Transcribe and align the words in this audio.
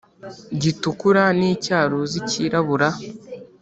gitukura 0.61 1.23
n 1.39 1.41
icyaruzi 1.53 2.19
cyirabura 2.29 2.89